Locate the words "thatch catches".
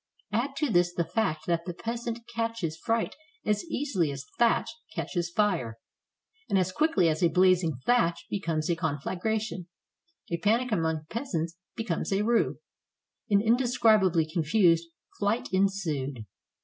4.39-5.29